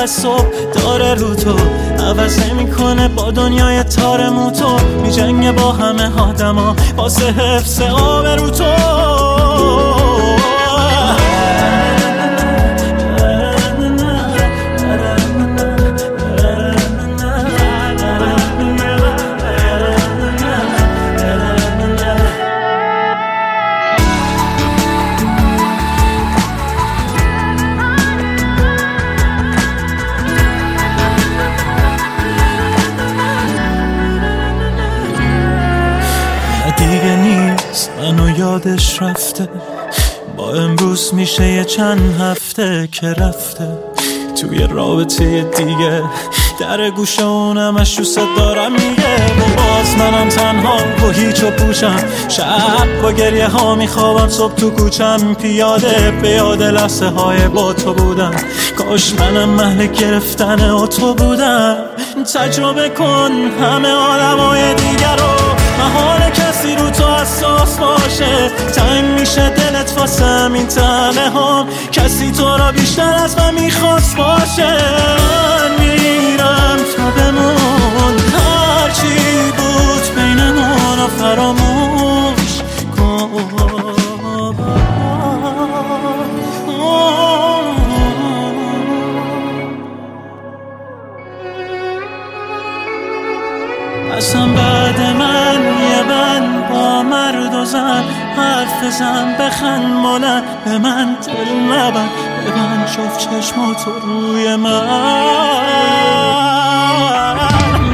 تعصب 0.05 0.45
داره 0.73 1.13
رو 1.13 1.35
تو. 1.35 1.55
عوض 1.99 2.39
کنه 2.77 3.07
با 3.07 3.31
دنیای 3.31 3.83
تار 3.83 4.29
موتو. 4.29 4.77
می 5.03 5.11
جنگ 5.11 5.55
با 5.55 5.71
همه 5.71 6.21
آدما. 6.21 6.75
واسه 6.97 7.25
حفظ 7.25 7.81
رو 8.35 8.49
تو. 8.49 9.34
یادش 38.55 39.01
رفته. 39.01 39.49
با 40.37 40.53
امروز 40.53 41.13
میشه 41.13 41.47
یه 41.47 41.63
چند 41.63 42.21
هفته 42.21 42.89
که 42.91 43.07
رفته. 43.07 43.67
توی 44.41 44.67
رابطه 44.67 45.41
دیگه 45.43 46.03
در 46.59 46.89
گوشه 46.89 47.23
اونم 47.23 47.77
دوست 47.77 48.19
دارم 48.37 48.71
میگه. 48.71 49.15
و 49.15 49.55
باز 49.55 49.97
منم 49.97 50.29
تنها 50.29 50.77
و 51.07 51.11
هیچ 51.11 51.43
و 51.43 51.51
پوشم. 51.51 52.03
شب 52.27 53.01
با 53.01 53.11
گریه 53.11 53.47
ها 53.47 53.75
میخوابم 53.75 54.29
صبح 54.29 54.55
تو 54.55 54.69
کوچم. 54.69 55.33
پیاده 55.33 56.11
به 56.21 56.29
یاد 56.29 56.63
لحظه 56.63 57.05
های 57.05 57.47
با 57.47 57.73
تو 57.73 57.93
بودم. 57.93 58.35
کاش 58.77 59.13
منم 59.13 59.49
محل 59.49 59.87
گرفتن 59.87 60.69
و 60.71 60.87
تو 60.87 61.13
بودم. 61.13 61.77
تجربه 62.35 62.89
کن 62.89 63.31
همه 63.61 63.89
آدم 63.89 64.37
های 64.37 64.73
دیگر 64.73 65.15
رو. 65.15 65.55
محال 65.79 66.29
کسی 66.29 66.75
رو 66.75 66.89
تو 66.89 67.04
اساس 67.25 67.77
باشه 67.77 68.49
تنگ 68.75 69.19
میشه 69.19 69.49
دلت 69.49 69.93
واسه 69.97 70.51
این 70.53 70.67
تنه 70.67 71.29
ها. 71.29 71.65
کسی 71.91 72.31
تو 72.31 72.57
را 72.57 72.71
بیشتر 72.71 73.13
از 73.23 73.37
من 73.37 73.53
می‌خواست 73.53 74.17
باشه. 74.17 74.77
من 75.57 75.71
میرم 75.79 76.77
تا 76.97 77.11
بمون 77.11 78.15
هرچی 78.35 79.51
بود 79.57 80.15
بینمون 80.15 80.99
و 80.99 81.07
فراموش 81.19 81.94
مرد 97.65 97.71
و 97.71 97.71
زن 97.71 98.03
حرف 98.37 98.83
بزن 98.83 99.35
بخن 99.39 99.85
مالن 99.85 100.43
به 100.65 100.77
من 100.77 101.17
دل 101.27 101.73
نبن 101.73 102.09
من 102.55 102.85
شف 102.87 103.17
چشم 103.17 103.73
تو 103.73 103.91
روی 103.99 104.55
من. 104.55 104.87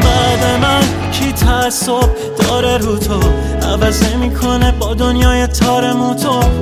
بعد 0.01 0.61
من 0.61 1.11
کی 1.11 1.31
تعصب 1.31 2.09
داره 2.39 2.77
رو 2.77 2.97
تو؟ 2.97 3.19
عوض 3.67 4.13
می‌کنه 4.15 4.71
با 4.71 4.93
دنیای 4.93 5.47
تار 5.47 5.93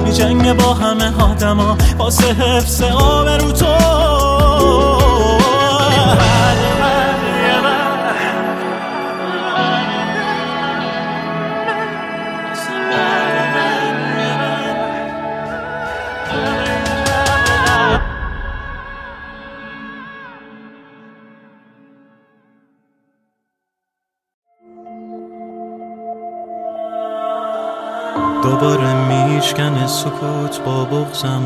می 0.05 0.13
جنگ 0.13 0.53
با 0.53 0.73
همه 0.73 1.23
آدما 1.23 1.77
واسه 1.97 2.33
حفظ 2.33 2.81
آب 2.81 3.27
رو 3.27 3.51
تو. 3.51 4.18
میشکن 29.59 29.87
سکوت 29.87 30.59
با 30.65 30.85
بغزم 30.85 31.43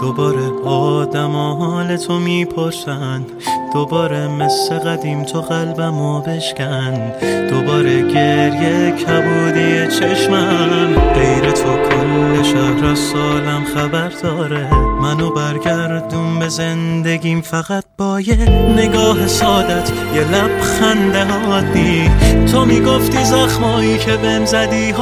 دوباره 0.00 0.50
آدم 0.64 1.36
حال 1.36 1.96
تو 1.96 2.18
می‌پرسن. 2.18 3.26
دوباره 3.72 4.28
مثل 4.28 4.78
قدیم 4.78 5.24
تو 5.24 5.40
قلبمو 5.40 6.20
بشکن. 6.20 7.12
دوباره 7.50 8.12
گریه 8.12 8.90
کبودی 8.90 9.96
چشمم. 9.98 10.94
غیر 11.14 11.50
تو 11.50 11.76
کل 11.76 12.42
شهر 12.42 12.84
از 12.86 12.98
سالم 12.98 13.64
خبر 13.74 14.08
داره. 14.22 14.74
منو 14.74 15.30
برگردون 15.30 16.38
به 16.38 16.48
زندگیم 16.48 17.40
فقط 17.40 17.84
با 17.98 18.20
یه 18.20 18.50
نگاه 18.76 19.26
سادت. 19.26 19.92
یه 20.14 20.20
لبخند 20.20 21.16
عادی 21.16 22.10
تو 22.52 22.64
می‌گفتی 22.64 23.24
زخمایی 23.24 23.98
که 23.98 24.16
بهم 24.16 24.44
زدی 24.44 24.92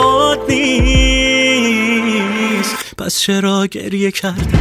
پس 2.99 3.19
چرا 3.21 3.67
گریه 3.67 4.11
کردی 4.11 4.59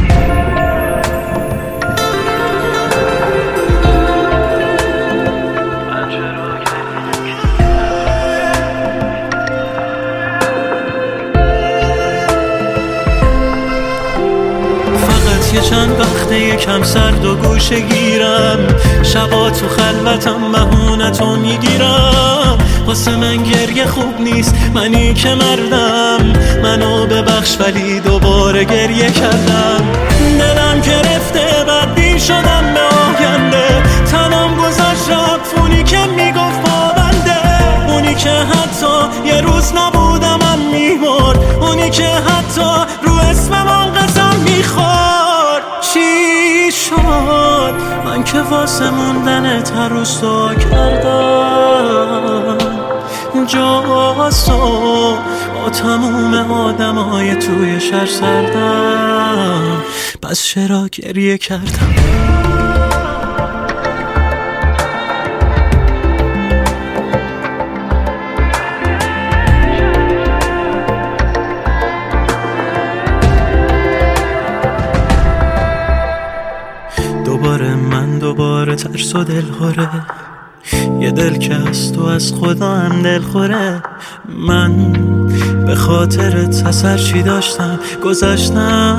یه 15.54 15.60
چند 15.60 16.00
وقته 16.00 16.40
یکم 16.40 16.82
سرد 16.82 17.24
و 17.24 17.36
گوشه 17.36 17.80
گیرم. 17.80 18.58
شبا 19.02 19.50
تو 19.50 19.68
خلوتم 19.68 20.52
بهونتو 20.52 21.36
می‌گیرم. 21.36 22.58
واسه 22.86 23.16
من 23.16 23.36
گریه 23.36 23.86
خوب 23.86 24.20
نیست 24.20 24.54
منی 24.74 25.14
که 25.14 25.34
مردم. 25.34 26.32
منو 26.62 27.06
ببخش 27.06 27.56
ولی 27.60 28.00
دوباره 28.48 28.64
گریه 28.64 29.10
کردم. 29.10 29.80
دلم 30.38 30.80
گرفته 30.80 31.64
بدبین 31.68 32.18
شدم 32.18 32.74
به 32.74 32.80
آینده. 32.80 33.82
تنم 34.10 34.54
گذاشت 34.54 35.10
رفت 35.10 35.58
اونی 35.58 35.84
که 35.84 35.98
می‌گفت 36.16 36.62
پابنده. 36.62 37.36
اونی 37.88 38.14
که 38.14 38.30
حتی 38.30 39.26
یه 39.28 39.40
روز 39.40 39.72
نبودم 39.74 40.38
من 40.40 40.58
میمرد 40.72 41.38
اونی 41.60 41.90
که 41.90 42.08
حتی 42.08 42.70
رو 43.02 43.12
اسمم 43.30 43.92
قسم 43.96 44.36
می‌خورد. 44.44 45.62
چی 45.80 46.72
شد؟ 46.72 47.74
من 48.04 48.24
که 48.24 48.40
واسه 48.40 48.90
موندن 48.90 49.62
تروسا 49.62 50.54
کردم. 50.54 51.98
جاسو 53.46 55.18
با 55.68 55.74
تموم 55.74 56.34
آدمای 56.52 57.34
توی 57.34 57.80
شهر 57.80 58.06
سردم. 58.06 59.82
پس 60.22 60.44
چرا 60.44 60.88
گریه 60.92 61.38
کردم؟ 61.38 61.94
دوباره 77.24 77.74
من 77.74 78.18
دوباره 78.18 78.76
ترس 78.76 79.14
و 79.14 79.24
دلخوره 79.24 79.88
یه 81.00 81.10
دل 81.10 81.36
که 81.36 81.54
از 81.54 81.92
تو 81.92 82.04
از 82.04 82.32
خدا 82.32 82.74
هم 82.74 83.02
دلخوره 83.02 83.82
من 84.28 85.27
به 85.68 85.74
خاطر 85.74 86.46
تسر 86.46 86.98
چی 86.98 87.22
داشتم؟ 87.22 87.78
گذاشتم 88.04 88.96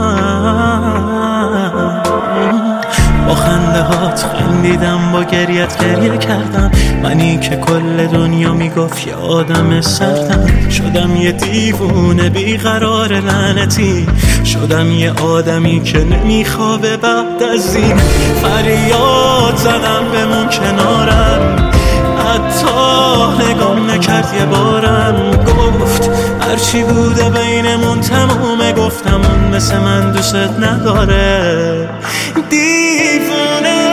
با 3.28 3.36
خنده 3.36 3.82
هات 3.82 4.26
خندیدم 4.26 5.00
با 5.14 5.24
گریت 5.24 5.84
گریه 5.84 6.18
کردم. 6.18 6.72
منی 7.04 7.40
که 7.40 7.56
کل 7.56 8.08
دنیا 8.08 8.54
می‌گفت 8.54 9.08
یه 9.08 9.16
آدم 9.16 9.82
سردم. 9.82 10.70
شدم 10.70 11.16
یه 11.16 11.32
دیوونه 11.32 12.30
بیقرار 12.30 13.20
لعنتی. 13.20 14.08
شدم 14.46 14.92
یه 14.92 15.12
آدمی 15.12 15.84
که 15.84 16.04
نمیخوابه 16.04 16.98
بعد 16.98 17.44
از 17.54 17.76
این. 17.76 17.98
فریاد 18.44 19.56
زدم 19.56 20.04
بمون 20.14 20.50
کنارم. 20.50 21.70
حتی 22.20 22.66
نگام 23.50 23.92
نکرد 23.92 24.34
یه 24.40 24.46
بارم. 24.46 25.32
گفت 25.32 26.10
هرچی 26.60 26.84
بوده 26.84 27.30
بینمون 27.30 28.02
تمومه 28.02 28.74
گفتم 28.74 29.22
اون 29.30 29.56
مثل 29.56 29.78
من 29.78 30.12
دوست 30.12 30.36
نداره. 30.36 31.90
دیوونه. 32.50 33.90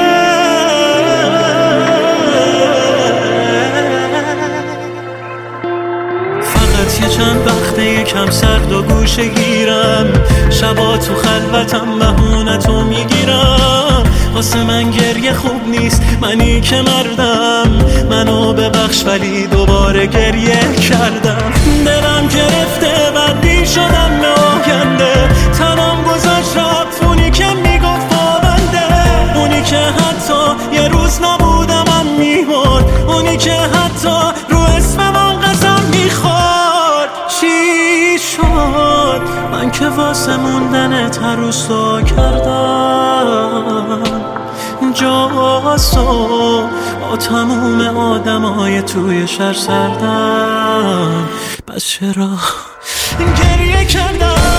فقط 6.43 7.01
یه 7.01 7.09
چند 7.09 7.47
وقته 7.47 7.85
یکم 7.85 8.31
سرد 8.31 8.73
و 8.73 8.83
گوشه 8.83 9.27
گیرم. 9.29 10.07
شبا 10.51 10.97
تو 10.97 11.15
خلوتم 11.15 11.99
بهونتو 11.99 12.85
می‌گیرم. 12.85 14.03
واسه 14.35 14.65
من 14.65 14.91
گریه 14.91 15.33
خوب 15.33 15.69
نیست 15.69 16.03
منی 16.21 16.61
که 16.61 16.77
مردم. 16.77 17.71
منو 18.11 18.53
ببخش 18.53 19.05
ولی 19.07 19.47
دوباره 19.47 20.07
گریه 20.07 20.75
کردم. 20.91 21.53
دلم 21.87 22.27
گرفته 22.29 22.93
بدبین 23.17 23.65
شدم 23.65 24.21
آینده. 24.21 25.29
تنم 25.59 26.03
گذاشت 26.03 26.57
رفت 26.57 27.03
اونی 27.03 27.31
که 27.31 27.47
می‌گفت 27.55 28.09
پابنده 28.09 28.87
اونی 29.35 29.63
که 29.63 29.77
حتی 29.77 30.43
یه 30.73 30.89
روز 30.89 31.21
نبودم 31.23 31.85
من 31.89 32.07
میمرد. 32.19 32.85
اونی 33.09 33.37
که 33.37 33.53
حتی 33.53 34.19
رو 34.49 34.59
اسمم 34.59 35.33
قسم 35.33 35.83
می‌خورد. 35.91 37.11
چی 37.41 38.19
شد؟ 38.19 39.21
من 39.53 39.71
که 39.71 39.89
واسه 39.89 40.37
موندن 40.37 41.09
تروسا 41.09 42.03
کردم. 42.03 43.77
جاسو 44.95 46.69
با 47.01 47.17
تموم 47.17 47.97
آدمای 47.97 48.83
توی 48.83 49.29
شهر 49.29 49.53
سردم. 49.53 50.66
چرا؟ 51.79 52.39
گریه 53.19 53.85
کردم. 53.85 54.56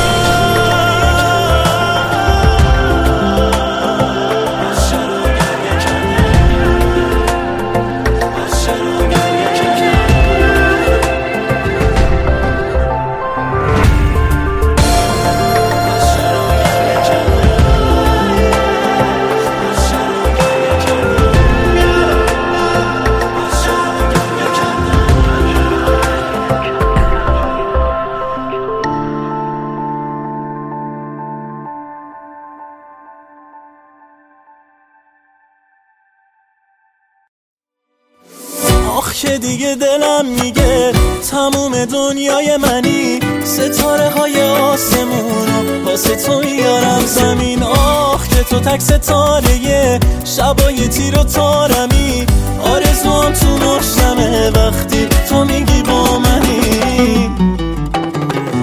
دیگه 39.67 39.75
دلم 39.75 40.25
میگه 40.25 40.91
تموم 41.31 41.85
دنیای 41.85 42.57
منی. 42.57 43.19
ستاره 43.45 44.09
های 44.09 44.41
آسمون 44.41 45.83
واسه 45.85 46.15
تو 46.15 46.39
میارم 46.39 47.05
زمین. 47.05 47.63
آخ 47.63 48.27
که 48.27 48.43
تو 48.43 48.59
تک 48.59 48.81
ستاره 48.81 49.99
شبای 50.25 50.87
تیر 50.87 51.19
و 51.19 51.23
تارمی. 51.23 52.25
آرزوام 52.63 53.33
تو 53.33 53.47
مشتمه 53.47 54.49
وقتی 54.49 55.07
تو 55.29 55.45
میگی 55.45 55.81
با 55.81 56.19
منی. 56.19 57.29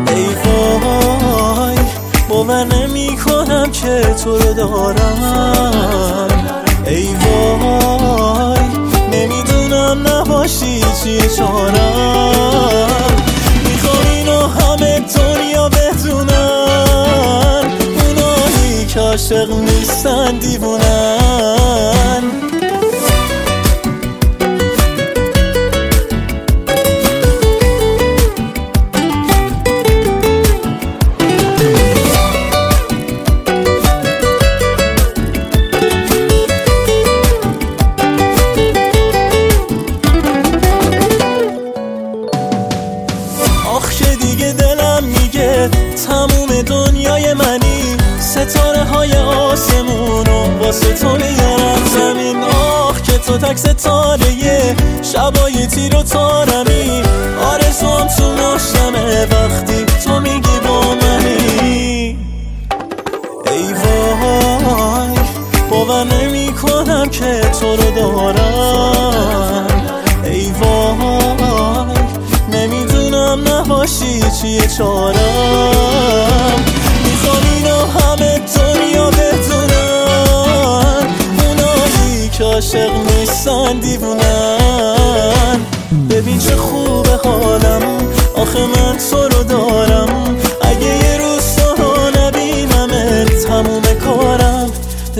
ای 0.09 0.27
وای 0.45 1.79
باور 2.29 2.64
نمی 2.64 3.17
کنم 3.17 3.71
که 3.73 4.14
تو 4.25 4.38
رو 4.38 4.53
دارم. 4.55 5.54
عاشق 19.25 19.51
نیستن 19.51 20.39
دیوونن 20.39 21.24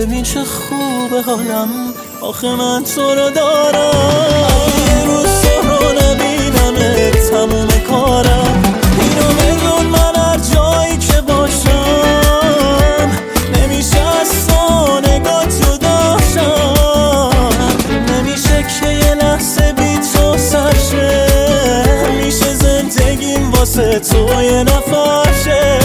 ببین 0.05 0.23
چه 0.23 0.45
خوبه 0.45 1.23
حالم. 1.23 1.69
آخه 2.21 2.49
من 2.49 2.85
تو 2.85 3.15
رو 3.15 3.31
دارم. 3.31 4.71
یه 4.89 5.05
روز 5.05 5.43
تو 5.43 5.69
رو 5.69 5.93
نبینم 5.93 6.75
تموم 7.31 7.69
کارم. 7.91 8.63
اینو 9.01 9.29
بدون 9.35 9.87
من 9.87 10.17
هر 10.17 10.39
جایی 10.55 10.97
که 10.97 11.21
باشم. 11.21 13.11
نمیشه 13.55 13.99
از 14.21 14.47
تو 14.47 15.01
نگاه 15.11 15.47
جداشم 15.47 16.75
نمیشه 18.09 18.67
که 18.81 18.89
یه 18.89 19.15
لحظه 19.15 19.73
بی 19.73 19.99
تو 20.15 20.39
سرشه 20.39 21.27
میشه 22.25 22.55
زندگیم 22.55 23.51
واسه 23.51 23.99
تو 23.99 24.43
یه 24.43 24.65
نفرشه. 24.65 25.84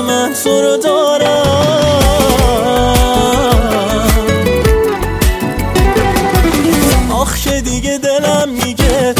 من 0.00 0.32
تو 0.44 0.50
رو 0.62 0.76
دارم. 0.76 1.52
آخ 7.10 7.38
که 7.38 7.60
دیگه 7.60 7.98
دلم 7.98 8.48
میگه. 8.48 9.14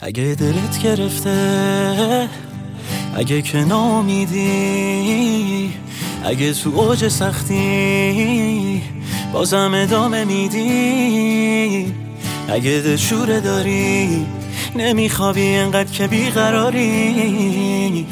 اگه 0.00 0.34
دلت 0.34 0.82
گرفته 0.82 2.28
اگه 3.16 3.42
که 3.42 3.58
نامیدی 3.58 4.48
اگه 6.24 6.52
تو 6.52 6.70
اوج 6.70 7.08
سختی 7.08 8.82
بازم 9.32 9.72
ادامه 9.74 10.24
میدی. 10.24 11.94
اگه 12.48 12.80
دلشوره 12.80 13.40
داری 13.40 14.26
نمیخوابی 14.76 15.56
انقدر 15.56 15.92
که 15.92 16.06
بیقراری. 16.06 18.06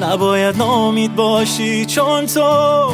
نباید 0.00 0.56
نامید 0.56 1.14
باشی 1.14 1.84
چون 1.84 2.26
تو 2.26 2.88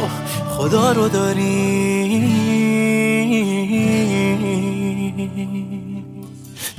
خدا 0.50 0.92
رو 0.92 1.08
داری. 1.08 2.28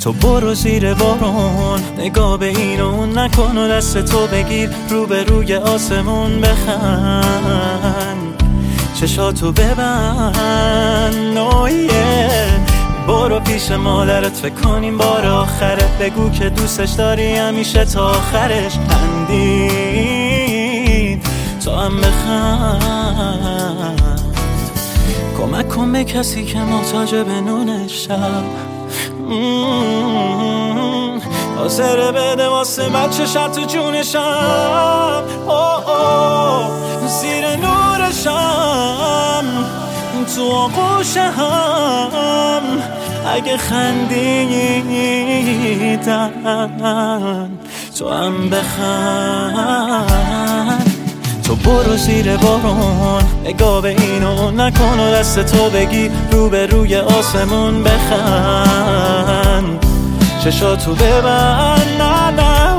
تو 0.04 0.14
برو 0.14 0.54
زیر 0.54 0.94
بارون 0.94 1.80
نگاه 1.98 2.38
به 2.38 2.46
این 2.46 2.80
اون 2.80 3.18
نکن 3.18 3.58
و 3.58 3.68
دست 3.68 4.06
تو 4.06 4.28
بگیر 4.28 4.70
رو 4.90 5.06
به 5.06 5.24
روی 5.24 5.56
آسمون 5.56 6.42
بخند. 6.42 8.44
چشاتو 9.00 9.52
ببند 9.52 11.38
نویه 11.38 12.30
برو 13.10 13.40
پیش 13.40 13.72
مادرت 13.72 14.34
فکر 14.34 14.54
کنیم 14.54 14.98
بار 14.98 15.26
آخره 15.26 15.86
بگو 16.00 16.30
که 16.30 16.50
دوستش 16.50 16.90
داری 16.92 17.36
همیشه 17.36 17.86
تا 17.86 18.10
آخرش 18.10 18.74
خندید. 18.90 20.00
تو 21.66 21.72
هم 21.72 21.98
بخند. 21.98 23.22
کمک 25.38 25.70
کن 25.70 25.92
به 25.92 26.04
کسی 26.04 26.46
که 26.46 26.60
محتاج 26.60 27.16
به 27.16 27.42
نون 27.42 27.88
شب. 27.88 28.44
حاضر 31.58 32.12
بده 32.12 32.48
واسه 32.48 32.90
بچه 32.90 33.26
تو 33.56 33.62
جونشم 33.62 35.24
اوه 35.48 35.90
اوه. 35.90 36.68
زیر 37.08 37.56
نورشم 37.56 39.46
تو 40.36 40.52
آغوش 40.52 41.18
هم. 41.18 42.99
اگه 43.26 43.58
خندیدن 43.58 45.20
تو 48.00 48.10
هم 48.10 48.50
بخند. 48.50 50.00
تو 51.44 51.56
برو 51.56 51.98
زیر 51.98 52.38
بارون 52.38 53.24
نگاه 53.46 53.82
به 53.82 53.90
اینو 53.90 54.52
نکن 54.52 55.00
و 55.00 55.12
دست 55.12 55.40
تو 55.40 55.70
بگی 55.70 56.12
رو 56.32 56.50
به 56.50 56.66
روی 56.66 56.96
آسمون 56.96 57.84
بخند. 57.84 59.86
چشاتو 60.44 60.96
ببند 60.96 61.88
نه 62.00 62.32
نه. 62.32 62.76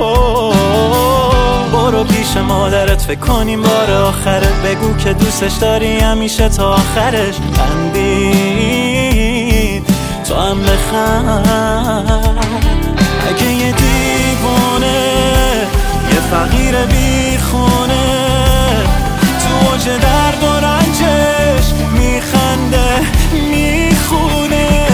برو 1.73 2.05
پیش 2.05 2.37
مادرت 2.37 3.03
فکر 3.03 3.21
کنیم 3.21 3.63
بار 3.63 3.91
آخره 3.91 4.49
بگو 4.65 4.97
که 4.97 5.13
دوستش 5.13 5.53
داری 5.53 5.99
همیشه 5.99 6.49
تا 6.49 6.75
آخرش 6.75 7.35
خندید 7.57 8.80
هم 10.41 10.63
بخند. 10.63 11.49
اگه 13.29 13.53
یه 13.53 13.73
دیوانه 13.73 15.01
یه 16.13 16.21
فقیر 16.31 16.77
بیخونه 16.87 18.07
تو 19.41 19.71
اوج 19.71 19.85
درد 19.85 20.43
و 20.43 20.67
رنجش 20.67 21.67
میخنده 21.93 23.01
می‌خونه. 23.33 24.87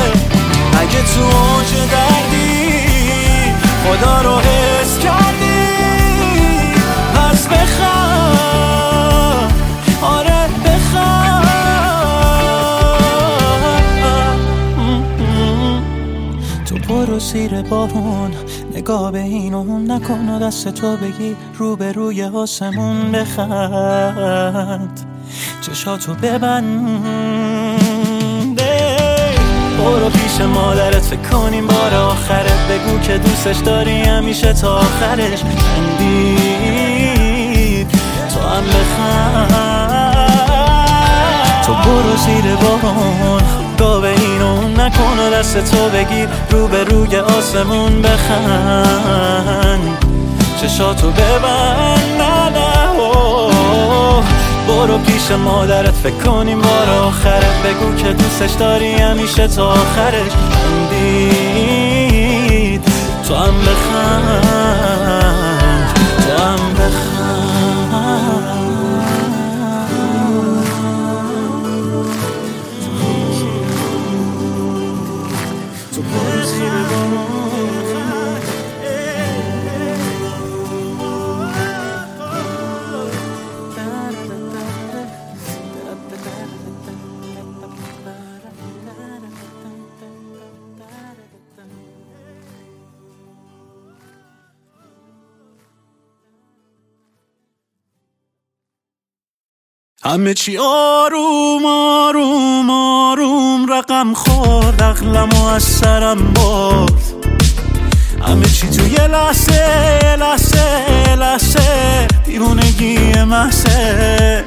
اگه 0.81 1.03
تو 1.15 1.21
اوج 1.21 1.71
دردی 1.91 2.85
خدا 3.85 4.23
رو 4.23 4.39
حس 4.39 4.99
کرد. 4.99 5.26
زیر 17.37 17.63
بارون. 17.63 18.31
نگاه 18.75 19.13
به 19.13 19.19
این 19.19 19.55
اون 19.55 19.91
نکن 19.91 20.29
و 20.29 20.39
دست 20.39 20.69
تو 20.69 20.97
بگی 20.97 21.37
رو 21.59 21.77
به 21.77 21.93
روی 21.93 22.25
آسمون 22.25 23.13
بخند. 23.13 25.01
چشاتو 25.61 26.15
ببند. 26.15 26.97
برو 29.79 30.11
پیش 30.11 30.41
مادرت. 30.41 31.03
فکر 31.03 31.21
کنیم 31.21 31.67
بار 31.67 31.95
آخرت. 31.95 32.69
بگو 32.71 32.99
که 32.99 33.19
دوستش 33.19 33.57
داری. 33.57 34.03
همیشه 34.03 34.53
تا 34.53 34.77
آخرش 34.77 35.43
خندید. 35.43 36.67
تو 38.35 38.41
هم 38.41 38.65
بخند. 38.65 39.55
تو 41.67 41.75
برو 41.75 42.17
زیر 42.17 42.55
بارون. 42.55 43.43
گاه 43.79 44.01
به 44.01 44.15
نکن 44.87 45.19
و 45.19 45.31
دست 45.31 45.71
تو 45.71 45.89
بگیر 45.89 46.29
رو 46.51 46.69
به 46.69 46.85
روی 46.85 47.17
آسمون 47.17 48.03
بخند. 48.03 49.81
چشاتو 50.61 51.11
ببند 51.11 52.21
نه 52.21 52.51
نه. 52.51 52.77
برو 54.69 54.99
پیش 54.99 55.31
مادرت 55.31 55.95
فکر 55.95 56.15
کنیم 56.15 56.61
بار 56.61 56.91
آخرت. 56.91 57.63
بگو 57.63 57.95
که 57.95 58.13
دوستش 58.13 58.51
داری 58.51 58.93
همیشه 58.93 59.49
تا 59.49 59.67
آخرش 59.67 60.33
خندید. 60.53 61.63
تو 63.29 63.35
هم 63.35 63.55
بخند 63.61 64.67
تو 66.27 66.33
بخند. 66.75 67.17
همه 100.07 100.35
چی 100.35 100.59
آروم 100.59 101.67
آروم 101.67 102.71
آروم 102.71 103.73
رقم 103.73 104.15
خورد 104.15 104.83
اقلم 104.83 105.29
و 105.29 105.45
از 105.45 105.63
سرم 105.63 106.19
برد. 106.33 106.93
همه 108.27 108.47
چی 108.47 108.69
تو 108.69 108.87
یه 108.87 109.07
لحظه 109.07 110.17
لحظه 110.17 111.15
لحظه 111.17 112.07
دیوونگی 112.25 113.25
محسه 113.25 114.45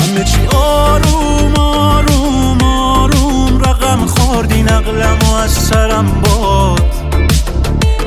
همه 0.00 0.24
چی 0.24 0.56
آروم 0.56 1.54
آروم 1.58 2.62
آروم 2.62 3.60
رقم 3.60 4.06
خورد 4.06 4.52
این 4.52 4.72
اقلم 4.72 5.18
و 5.18 5.34
از 5.34 5.52
سرم 5.52 6.06
برد. 6.06 6.82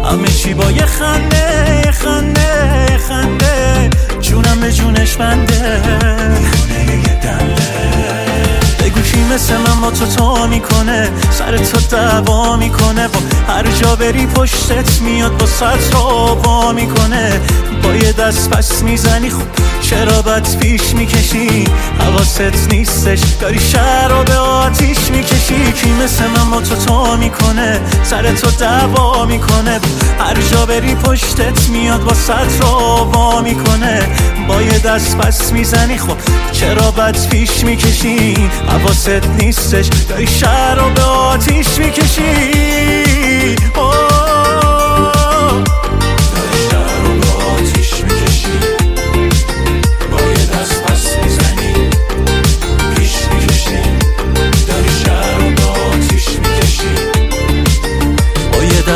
همه 0.06 0.28
چی 0.28 0.54
با 0.54 0.72
یه 0.72 0.86
خنده 0.86 1.92
خنده 1.92 2.98
خنده. 3.08 3.99
جونم 4.22 4.60
به 4.62 4.72
جونش 4.72 5.16
بنده. 5.16 5.82
بگو 8.80 9.02
کی 9.02 9.24
مثل 9.34 9.58
من 9.58 9.82
با 9.82 9.92
تو 9.92 10.06
تا 10.06 10.48
می‌کنه. 10.48 11.10
سر 11.32 11.58
تو 11.58 11.80
دعوا 11.96 12.58
می‌کنه. 12.58 13.08
با 13.08 13.20
هر 13.54 13.64
جا 13.64 13.96
بری 13.96 14.26
پشتت 14.26 15.02
میاد 15.02 15.38
با 15.38 15.46
ست 15.46 15.96
وا 15.96 16.72
می‌کنه. 16.72 17.42
با 17.84 17.94
یه 17.96 18.12
دست 18.12 18.50
پس 18.50 18.84
می‌زنی 18.84 19.30
خب 19.30 19.48
چرا 19.90 20.22
بد 20.22 20.58
پیش 20.58 20.82
می‌کشی؟ 20.94 21.64
حواست 22.00 22.74
نیستش. 22.74 23.20
داری 23.42 23.60
شهر 23.60 24.08
رو 24.08 24.24
به 24.24 24.38
آتیش 24.38 24.98
می‌کشی. 25.12 25.72
کی 25.72 25.92
مثل 26.04 26.24
من 26.28 26.52
با 26.52 26.62
تو 26.62 26.76
تا 26.76 27.16
می‌کنه؟ 27.16 27.82
سر 28.04 28.32
تو 28.32 28.52
دعوا 28.52 29.26
می‌کنه. 29.26 29.80
هر 30.20 30.42
جا 30.52 30.66
بری 30.66 30.96
پشتت 30.96 31.70
میاد 31.70 32.04
با 32.04 32.14
ست 32.14 32.64
وا 32.64 33.42
می‌کنه. 33.42 34.08
با 34.48 34.62
یه 34.62 34.80
دست 34.80 35.18
پس 35.18 35.52
می‌زنی 35.52 35.98
خب 35.98 36.18
چرا 36.52 36.92
بد 36.92 37.30
پیش 37.30 37.64
می‌کشی؟ 37.64 38.34
حواست 38.68 39.28
نیستش. 39.40 39.88
داری 40.10 40.28
شهر 40.28 40.76
رو 40.76 40.90
به 40.90 41.02
آتیش 41.02 41.68
می‌کشی. 41.78 43.56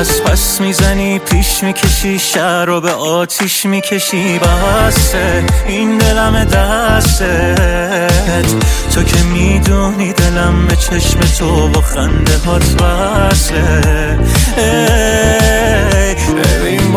دست 0.03 0.23
پس 0.23 0.61
می‌زنی 0.61 1.19
پیش 1.19 1.63
می‌کشی 1.63 2.19
شهر 2.19 2.65
رو 2.65 2.81
به 2.81 2.91
آتیش 2.91 3.65
می‌کشی 3.65 4.39
بسته 4.39 5.43
این 5.67 5.97
دلم 5.97 6.43
دستت 6.43 7.55
تو 8.95 9.03
که 9.03 9.23
می‌دونی 9.23 10.13
دلم 10.13 10.67
به 10.67 10.75
چشم 10.75 11.19
تو 11.19 11.69
و 11.69 11.81
خنده 11.81 12.37
هات 12.45 12.81
وصله 12.81 14.19
ببین 16.37 16.93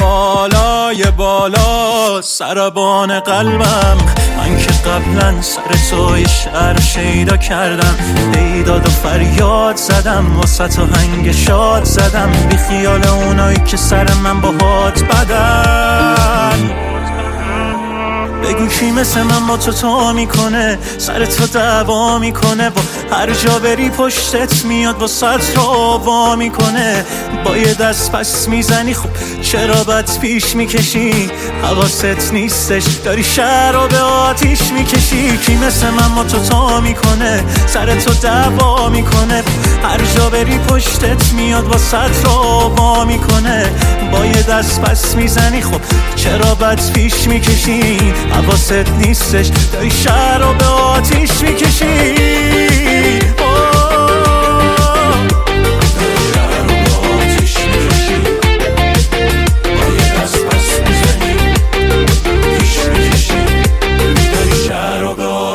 بالای 0.86 1.10
بالا 1.10 2.22
سربان 2.22 3.20
قلبم. 3.20 3.96
من 4.38 4.58
که 4.58 4.70
قبلا 4.72 5.42
سر 5.42 5.60
تو 5.90 6.18
یه 6.18 6.28
شهر 6.28 6.80
شیدا 6.80 7.36
کردم. 7.36 7.96
پیداد 8.32 8.86
و 8.86 8.90
فریاد 8.90 9.76
زدم 9.76 10.36
واسه 10.36 10.68
تو 10.68 10.86
هنگ 10.86 11.32
شاد 11.32 11.84
زدم. 11.84 12.30
بی 12.50 12.56
خیال 12.56 13.06
اونایی 13.06 13.58
که 13.58 13.76
سر 13.76 14.14
من 14.14 14.40
با 14.40 14.66
هات 14.66 15.02
بدن. 15.02 16.85
بگو 18.46 18.66
کی 18.66 18.90
مثل 18.90 19.22
من 19.22 19.46
با 19.46 19.56
تو 19.56 19.72
تا 19.72 20.12
می‌کنه؟ 20.12 20.78
سر 20.98 21.26
تو 21.26 21.46
دعوا 21.46 22.18
می‌کنه. 22.18 22.70
با 22.70 22.80
هر 23.16 23.32
جا 23.32 23.58
بری 23.58 23.90
پشتت 23.90 24.64
میاد 24.64 24.98
با 24.98 25.06
ست 25.06 25.56
را 25.56 25.98
وا 26.04 26.36
می‌کنه. 26.36 27.04
با 27.44 27.56
یه 27.56 27.74
دست 27.74 28.12
پس 28.12 28.48
می‌زنی 28.48 28.94
خب 28.94 29.08
چرا 29.42 29.84
بد 29.84 30.18
پیش 30.20 30.56
می‌کشی؟ 30.56 31.30
حواست 31.62 32.32
نیستش 32.32 32.84
داری 33.04 33.24
شهر 33.24 33.72
رو 33.72 33.88
به 33.88 33.98
آتیش 33.98 34.60
می‌کشی. 34.62 35.38
کی 35.38 35.56
مثل 35.56 35.90
من 35.90 36.14
با 36.14 36.24
تو 36.24 36.38
تا 36.38 36.80
می‌کنه؟ 36.80 37.44
سر 37.66 38.00
تو 38.00 38.14
دعوا 38.14 38.88
می‌کنه. 38.88 39.42
هر 39.82 40.00
جا 40.16 40.30
بری 40.30 40.58
پشتت 40.58 41.32
میاد 41.32 41.64
با 41.64 41.78
ست 41.78 42.24
را 42.24 42.72
وا 42.76 43.04
می‌کنه. 43.04 43.70
با 44.12 44.26
یه 44.26 44.42
دست 44.42 44.80
پس 44.80 45.14
می‌زنی 45.14 45.62
خب 45.62 45.80
چرا 46.16 46.54
بد 46.54 46.92
پیش 46.92 47.28
می‌کشی؟ 47.28 47.98
حواست 48.36 48.72
نیستش. 48.72 49.50
داری 49.72 49.90
شهر 49.90 50.38
رو 50.38 50.54
به 50.54 50.64
آتیش 50.64 51.30
می‌کشی. 51.42 51.86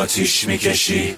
آتیش 0.02 0.48
می‌کشی. 0.48 1.16